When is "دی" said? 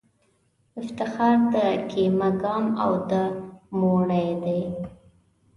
4.43-4.61